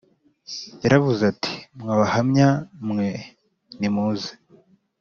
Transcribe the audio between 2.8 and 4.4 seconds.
mwe nimuze